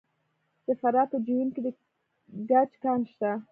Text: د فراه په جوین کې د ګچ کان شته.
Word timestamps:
د 0.65 0.67
فراه 0.81 1.07
په 1.11 1.17
جوین 1.25 1.49
کې 1.55 1.61
د 1.65 1.67
ګچ 2.49 2.71
کان 2.83 3.01
شته. 3.11 3.31